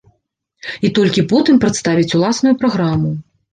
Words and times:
І 0.89 0.91
толькі 0.99 1.25
потым 1.35 1.61
прадставіць 1.67 2.09
уласную 2.17 2.57
праграму. 2.65 3.15